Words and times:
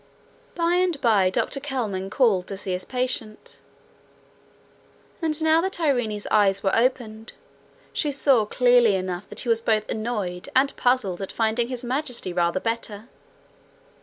By 0.55 0.77
and 0.77 0.99
by 0.99 1.29
Dr 1.29 1.59
Kelman 1.59 2.09
called 2.09 2.47
to 2.47 2.57
see 2.57 2.71
his 2.71 2.85
patient; 2.85 3.59
and 5.21 5.39
now 5.43 5.61
that 5.61 5.79
Irene's 5.79 6.25
eyes 6.31 6.63
were 6.63 6.75
opened, 6.75 7.33
she 7.93 8.11
saw 8.11 8.47
clearly 8.47 8.95
enough 8.95 9.29
that 9.29 9.41
he 9.41 9.49
was 9.49 9.61
both 9.61 9.87
annoyed 9.91 10.49
and 10.55 10.75
puzzled 10.75 11.21
at 11.21 11.31
finding 11.31 11.67
His 11.67 11.83
Majesty 11.85 12.33
rather 12.33 12.59
better. 12.59 13.09